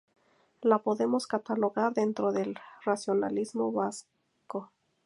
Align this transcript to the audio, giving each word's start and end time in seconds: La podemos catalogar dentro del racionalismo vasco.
La 0.63 0.79
podemos 0.79 1.27
catalogar 1.27 1.93
dentro 1.93 2.31
del 2.31 2.57
racionalismo 2.87 3.71
vasco. 3.71 4.71